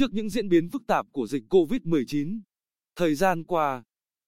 [0.00, 2.40] Trước những diễn biến phức tạp của dịch COVID-19,
[2.96, 3.82] thời gian qua,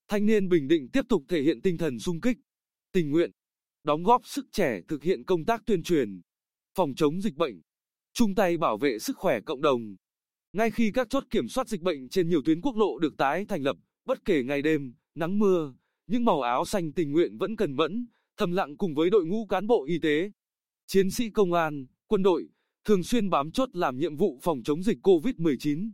[0.09, 2.37] thanh niên Bình Định tiếp tục thể hiện tinh thần sung kích,
[2.93, 3.31] tình nguyện,
[3.85, 6.21] đóng góp sức trẻ thực hiện công tác tuyên truyền,
[6.75, 7.61] phòng chống dịch bệnh,
[8.13, 9.97] chung tay bảo vệ sức khỏe cộng đồng.
[10.53, 13.45] Ngay khi các chốt kiểm soát dịch bệnh trên nhiều tuyến quốc lộ được tái
[13.49, 15.75] thành lập, bất kể ngày đêm, nắng mưa,
[16.07, 19.47] những màu áo xanh tình nguyện vẫn cần mẫn, thầm lặng cùng với đội ngũ
[19.47, 20.31] cán bộ y tế,
[20.87, 22.49] chiến sĩ công an, quân đội,
[22.85, 25.91] thường xuyên bám chốt làm nhiệm vụ phòng chống dịch COVID-19.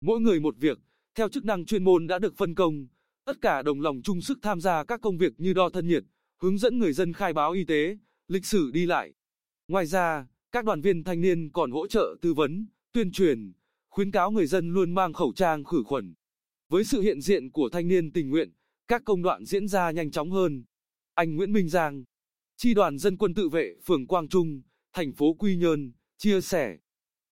[0.00, 0.78] Mỗi người một việc,
[1.14, 2.86] theo chức năng chuyên môn đã được phân công,
[3.24, 6.04] tất cả đồng lòng chung sức tham gia các công việc như đo thân nhiệt,
[6.42, 7.98] hướng dẫn người dân khai báo y tế,
[8.28, 9.12] lịch sử đi lại.
[9.68, 13.52] Ngoài ra, các đoàn viên thanh niên còn hỗ trợ tư vấn, tuyên truyền,
[13.90, 16.14] khuyến cáo người dân luôn mang khẩu trang khử khuẩn.
[16.68, 18.52] Với sự hiện diện của thanh niên tình nguyện,
[18.88, 20.64] các công đoạn diễn ra nhanh chóng hơn.
[21.14, 22.04] Anh Nguyễn Minh Giang,
[22.56, 24.62] Chi đoàn dân quân tự vệ phường Quang Trung,
[24.92, 25.92] thành phố Quy Nhơn,
[26.24, 26.76] chia sẻ.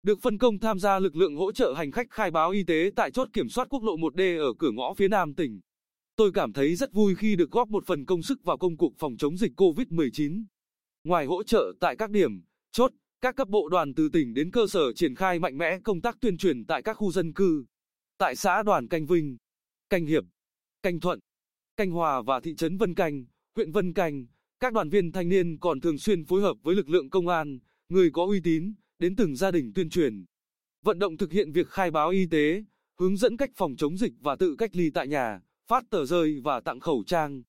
[0.03, 2.91] Được phân công tham gia lực lượng hỗ trợ hành khách khai báo y tế
[2.97, 5.61] tại chốt kiểm soát quốc lộ 1D ở cửa ngõ phía nam tỉnh.
[6.17, 8.93] Tôi cảm thấy rất vui khi được góp một phần công sức vào công cuộc
[8.99, 10.45] phòng chống dịch COVID-19.
[11.05, 14.67] Ngoài hỗ trợ tại các điểm, chốt, các cấp bộ đoàn từ tỉnh đến cơ
[14.67, 17.65] sở triển khai mạnh mẽ công tác tuyên truyền tại các khu dân cư.
[18.19, 19.37] Tại xã Đoàn Canh Vinh,
[19.91, 20.25] Canh Hiệp,
[20.83, 21.19] Canh Thuận,
[21.77, 23.25] Canh Hòa và thị trấn Vân Canh,
[23.57, 24.27] huyện Vân Canh,
[24.61, 27.59] các đoàn viên thanh niên còn thường xuyên phối hợp với lực lượng công an,
[27.89, 30.25] người có uy tín, đến từng gia đình tuyên truyền,
[30.83, 32.65] vận động thực hiện việc khai báo y tế,
[32.99, 36.41] hướng dẫn cách phòng chống dịch và tự cách ly tại nhà, phát tờ rơi
[36.45, 37.43] và tặng khẩu trang.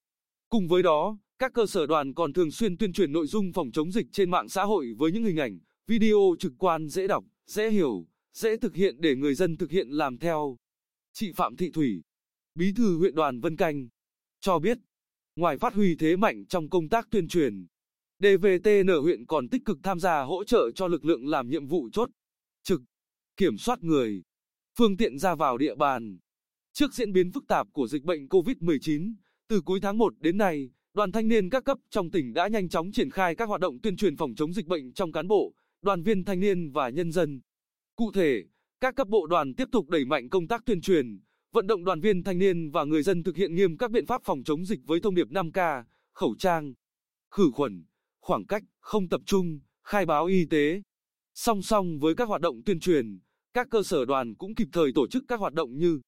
[0.49, 3.71] Cùng với đó, các cơ sở đoàn còn thường xuyên tuyên truyền nội dung phòng
[3.71, 7.25] chống dịch trên mạng xã hội với những hình ảnh, video trực quan dễ đọc,
[7.45, 10.57] dễ hiểu, dễ thực hiện để người dân thực hiện làm theo.
[11.13, 12.01] Chị Phạm Thị Thủy,
[12.55, 13.87] Bí thư huyện đoàn Vân Canh,
[14.39, 14.77] cho biết,
[15.35, 17.65] ngoài phát huy thế mạnh trong công tác tuyên truyền,
[18.23, 21.89] DVTN huyện còn tích cực tham gia hỗ trợ cho lực lượng làm nhiệm vụ
[21.91, 22.09] chốt,
[22.63, 22.81] trực,
[23.37, 24.23] kiểm soát người,
[24.77, 26.17] phương tiện ra vào địa bàn.
[26.73, 29.13] Trước diễn biến phức tạp của dịch bệnh COVID-19,
[29.47, 32.69] từ cuối tháng 1 đến nay, đoàn thanh niên các cấp trong tỉnh đã nhanh
[32.69, 35.53] chóng triển khai các hoạt động tuyên truyền phòng chống dịch bệnh trong cán bộ,
[35.81, 37.41] đoàn viên thanh niên và nhân dân.
[37.95, 38.43] Cụ thể,
[38.81, 41.19] các cấp bộ đoàn tiếp tục đẩy mạnh công tác tuyên truyền,
[41.51, 44.21] vận động đoàn viên thanh niên và người dân thực hiện nghiêm các biện pháp
[44.23, 45.83] phòng chống dịch với thông điệp 5K,
[46.13, 46.73] khẩu trang,
[47.31, 47.85] khử khuẩn,
[48.23, 50.81] khoảng cách, không tập trung, khai báo y tế.
[51.33, 53.19] Song song với các hoạt động tuyên truyền,
[53.53, 56.01] các cơ sở đoàn cũng kịp thời tổ chức các hoạt động như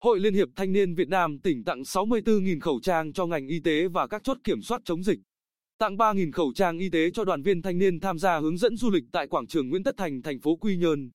[0.00, 3.60] Hội Liên hiệp Thanh niên Việt Nam tỉnh tặng 64.000 khẩu trang cho ngành y
[3.60, 5.18] tế và các chốt kiểm soát chống dịch.
[5.78, 8.76] Tặng 3.000 khẩu trang y tế cho đoàn viên thanh niên tham gia hướng dẫn
[8.76, 11.10] du lịch tại quảng trường Nguyễn Tất Thành, thành phố Quy Nhơn.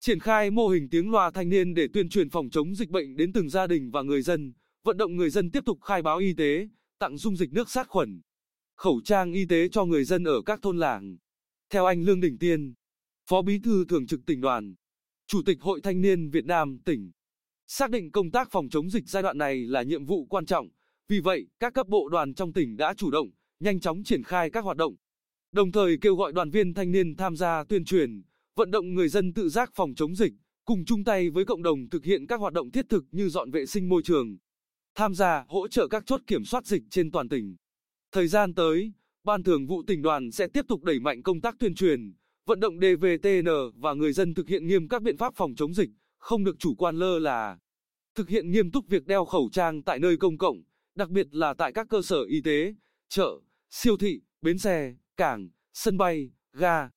[0.00, 3.16] Triển khai mô hình tiếng loa thanh niên để tuyên truyền phòng chống dịch bệnh
[3.16, 4.52] đến từng gia đình và người dân,
[4.84, 7.88] vận động người dân tiếp tục khai báo y tế, tặng dung dịch nước sát
[7.88, 8.20] khuẩn,
[8.78, 11.16] khẩu trang y tế cho người dân ở các thôn làng.
[11.70, 12.74] Theo anh Lương Đình Tiên,
[13.30, 14.74] Phó Bí thư Thường trực tỉnh đoàn,
[15.26, 17.10] Chủ tịch Hội Thanh niên Việt Nam tỉnh,
[17.66, 20.68] xác định công tác phòng chống dịch giai đoạn này là nhiệm vụ quan trọng,
[21.08, 23.30] vì vậy các cấp bộ đoàn trong tỉnh đã chủ động,
[23.60, 24.94] nhanh chóng triển khai các hoạt động,
[25.52, 28.22] đồng thời kêu gọi đoàn viên thanh niên tham gia tuyên truyền,
[28.56, 30.32] vận động người dân tự giác phòng chống dịch,
[30.64, 33.50] cùng chung tay với cộng đồng thực hiện các hoạt động thiết thực như dọn
[33.50, 34.36] vệ sinh môi trường,
[34.94, 37.56] tham gia hỗ trợ các chốt kiểm soát dịch trên toàn tỉnh.
[38.12, 38.92] Thời gian tới,
[39.24, 42.14] Ban Thường vụ tỉnh đoàn sẽ tiếp tục đẩy mạnh công tác tuyên truyền,
[42.46, 45.90] vận động DVTN và người dân thực hiện nghiêm các biện pháp phòng chống dịch,
[46.18, 47.58] không được chủ quan lơ là.
[48.14, 50.62] Thực hiện nghiêm túc việc đeo khẩu trang tại nơi công cộng,
[50.94, 52.74] đặc biệt là tại các cơ sở y tế,
[53.08, 53.30] chợ,
[53.70, 56.90] siêu thị, bến xe, cảng, sân bay, ga.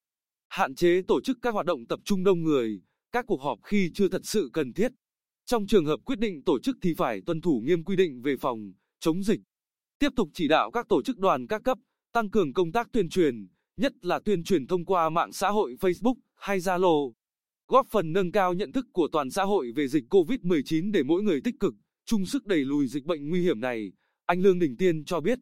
[0.47, 3.91] Hạn chế tổ chức các hoạt động tập trung đông người, các cuộc họp khi
[3.93, 4.91] chưa thật sự cần thiết.
[5.45, 8.35] Trong trường hợp quyết định tổ chức thì phải tuân thủ nghiêm quy định về
[8.37, 9.41] phòng, chống dịch.
[10.01, 11.77] Tiếp tục chỉ đạo các tổ chức đoàn các cấp,
[12.13, 13.47] tăng cường công tác tuyên truyền,
[13.77, 17.11] nhất là tuyên truyền thông qua mạng xã hội Facebook hay Zalo,
[17.67, 21.23] góp phần nâng cao nhận thức của toàn xã hội về dịch COVID-19 để mỗi
[21.23, 21.73] người tích cực,
[22.05, 23.91] chung sức đẩy lùi dịch bệnh nguy hiểm này,
[24.25, 25.39] anh Lương Đình Tiên cho biết.